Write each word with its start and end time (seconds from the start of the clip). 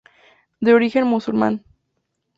De 0.59 0.73
origen 0.73 1.05
musulmán. 1.05 1.63